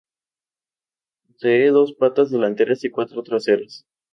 [1.27, 3.85] Posee dos patas delanteras y cuatro traseras.